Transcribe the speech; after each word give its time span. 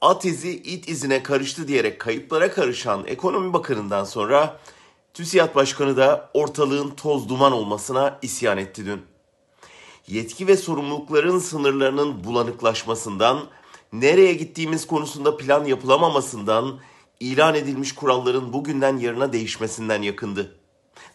at 0.00 0.24
izi 0.24 0.50
it 0.50 0.88
izine 0.88 1.22
karıştı 1.22 1.68
diyerek 1.68 2.00
kayıplara 2.00 2.50
karışan 2.50 3.06
ekonomi 3.06 3.52
bakanından 3.52 4.04
sonra 4.04 4.60
TÜSİAD 5.14 5.54
Başkanı 5.54 5.96
da 5.96 6.30
ortalığın 6.34 6.90
toz 6.90 7.28
duman 7.28 7.52
olmasına 7.52 8.18
isyan 8.22 8.58
etti 8.58 8.86
dün. 8.86 9.02
Yetki 10.08 10.46
ve 10.46 10.56
sorumlulukların 10.56 11.38
sınırlarının 11.38 12.24
bulanıklaşmasından, 12.24 13.40
nereye 13.92 14.34
gittiğimiz 14.34 14.86
konusunda 14.86 15.36
plan 15.36 15.64
yapılamamasından, 15.64 16.78
ilan 17.20 17.54
edilmiş 17.54 17.94
kuralların 17.94 18.52
bugünden 18.52 18.96
yarına 18.96 19.32
değişmesinden 19.32 20.02
yakındı. 20.02 20.59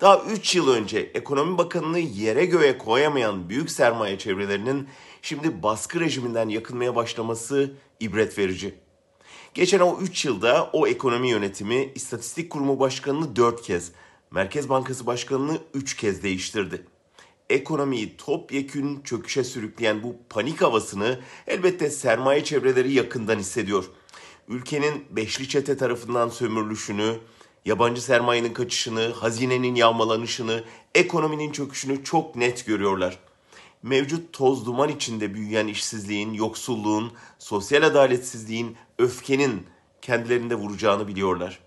Daha 0.00 0.18
3 0.18 0.56
yıl 0.56 0.68
önce 0.68 0.98
ekonomi 0.98 1.58
bakanını 1.58 1.98
yere 1.98 2.44
göğe 2.44 2.78
koyamayan 2.78 3.48
büyük 3.48 3.70
sermaye 3.70 4.18
çevrelerinin 4.18 4.88
şimdi 5.22 5.62
baskı 5.62 6.00
rejiminden 6.00 6.48
yakınmaya 6.48 6.96
başlaması 6.96 7.72
ibret 8.00 8.38
verici. 8.38 8.74
Geçen 9.54 9.80
o 9.80 9.98
3 10.00 10.24
yılda 10.24 10.70
o 10.72 10.86
ekonomi 10.86 11.28
yönetimi 11.28 11.92
İstatistik 11.94 12.50
Kurumu 12.50 12.80
Başkanı'nı 12.80 13.36
4 13.36 13.62
kez, 13.62 13.92
Merkez 14.30 14.68
Bankası 14.68 15.06
Başkanı'nı 15.06 15.58
3 15.74 15.96
kez 15.96 16.22
değiştirdi. 16.22 16.86
Ekonomiyi 17.50 18.16
topyekün 18.16 19.00
çöküşe 19.02 19.44
sürükleyen 19.44 20.02
bu 20.02 20.16
panik 20.30 20.62
havasını 20.62 21.20
elbette 21.46 21.90
sermaye 21.90 22.44
çevreleri 22.44 22.92
yakından 22.92 23.38
hissediyor. 23.38 23.84
Ülkenin 24.48 25.04
beşli 25.10 25.48
çete 25.48 25.76
tarafından 25.76 26.28
sömürülüşünü, 26.28 27.16
yabancı 27.64 28.02
sermayenin 28.02 28.52
kaçışını, 28.52 29.12
hazinenin 29.12 29.74
yağmalanışını, 29.74 30.64
ekonominin 30.94 31.52
çöküşünü 31.52 32.04
çok 32.04 32.36
net 32.36 32.66
görüyorlar. 32.66 33.18
Mevcut 33.82 34.32
toz 34.32 34.66
duman 34.66 34.88
içinde 34.88 35.34
büyüyen 35.34 35.66
işsizliğin, 35.66 36.32
yoksulluğun, 36.32 37.12
sosyal 37.38 37.82
adaletsizliğin, 37.82 38.76
öfkenin 38.98 39.66
kendilerinde 40.02 40.54
vuracağını 40.54 41.08
biliyorlar. 41.08 41.60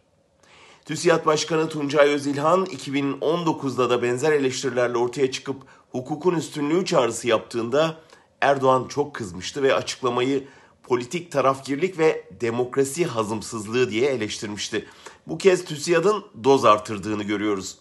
TÜSİAD 0.85 1.25
Başkanı 1.25 1.69
Tuncay 1.69 2.09
Özilhan 2.09 2.65
2019'da 2.65 3.89
da 3.89 4.01
benzer 4.01 4.31
eleştirilerle 4.31 4.97
ortaya 4.97 5.31
çıkıp 5.31 5.55
hukukun 5.91 6.35
üstünlüğü 6.35 6.85
çağrısı 6.85 7.27
yaptığında 7.27 7.97
Erdoğan 8.41 8.87
çok 8.87 9.15
kızmıştı 9.15 9.63
ve 9.63 9.73
açıklamayı 9.73 10.47
politik 10.83 11.31
tarafgirlik 11.31 11.99
ve 11.99 12.25
demokrasi 12.41 13.05
hazımsızlığı 13.05 13.91
diye 13.91 14.09
eleştirmişti. 14.09 14.87
Bu 15.27 15.37
kez 15.37 15.65
TÜSİAD'ın 15.65 16.25
doz 16.43 16.65
artırdığını 16.65 17.23
görüyoruz. 17.23 17.77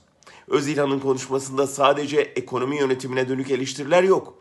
Özilhan'ın 0.48 0.98
konuşmasında 0.98 1.66
sadece 1.66 2.20
ekonomi 2.20 2.76
yönetimine 2.76 3.28
dönük 3.28 3.50
eleştiriler 3.50 4.02
yok. 4.02 4.34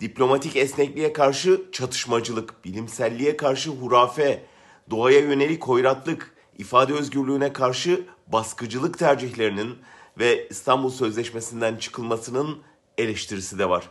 Diplomatik 0.00 0.56
esnekliğe 0.56 1.12
karşı 1.12 1.62
çatışmacılık, 1.72 2.64
bilimselliğe 2.64 3.36
karşı 3.36 3.70
hurafe, 3.70 4.46
doğaya 4.90 5.18
yönelik 5.18 5.64
hoyratlık, 5.64 6.34
ifade 6.58 6.92
özgürlüğüne 6.92 7.52
karşı 7.52 8.06
baskıcılık 8.26 8.98
tercihlerinin 8.98 9.78
ve 10.18 10.48
İstanbul 10.48 10.90
Sözleşmesi'nden 10.90 11.76
çıkılmasının 11.76 12.58
eleştirisi 12.98 13.58
de 13.58 13.68
var. 13.68 13.88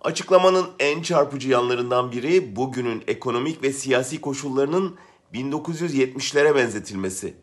Açıklamanın 0.00 0.66
en 0.78 1.02
çarpıcı 1.02 1.48
yanlarından 1.48 2.12
biri 2.12 2.56
bugünün 2.56 3.04
ekonomik 3.06 3.62
ve 3.62 3.72
siyasi 3.72 4.20
koşullarının 4.20 4.96
1970'lere 5.34 6.54
benzetilmesi. 6.54 7.34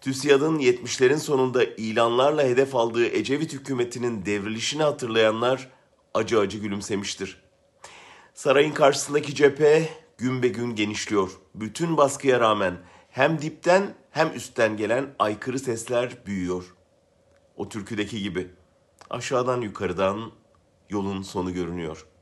TÜSİAD'ın 0.00 0.58
70'lerin 0.58 1.16
sonunda 1.16 1.64
ilanlarla 1.64 2.42
hedef 2.42 2.74
aldığı 2.74 3.06
Ecevit 3.06 3.52
hükümetinin 3.52 4.26
devrilişini 4.26 4.82
hatırlayanlar 4.82 5.70
acı 6.14 6.38
acı 6.38 6.58
gülümsemiştir. 6.58 7.42
Sarayın 8.34 8.72
karşısındaki 8.72 9.34
cephe 9.34 9.88
gün 10.18 10.42
be 10.42 10.48
gün 10.48 10.76
genişliyor. 10.76 11.30
Bütün 11.54 11.96
baskıya 11.96 12.40
rağmen 12.40 12.76
hem 13.10 13.42
dipten 13.42 13.94
hem 14.10 14.32
üstten 14.34 14.76
gelen 14.76 15.14
aykırı 15.18 15.58
sesler 15.58 16.26
büyüyor. 16.26 16.64
O 17.56 17.68
türküdeki 17.68 18.22
gibi 18.22 18.50
aşağıdan 19.10 19.60
yukarıdan 19.60 20.32
yolun 20.90 21.22
sonu 21.22 21.54
görünüyor.'' 21.54 22.13